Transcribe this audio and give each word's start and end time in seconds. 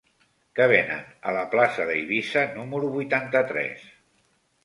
Què 0.59 0.65
venen 0.69 1.03
a 1.31 1.33
la 1.35 1.43
plaça 1.51 1.85
d'Eivissa 1.91 2.45
número 2.55 2.89
vuitanta-tres? 2.97 3.85